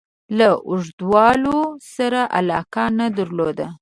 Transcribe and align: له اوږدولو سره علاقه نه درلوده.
له 0.37 0.49
اوږدولو 0.69 1.57
سره 1.95 2.21
علاقه 2.37 2.83
نه 2.97 3.07
درلوده. 3.17 3.65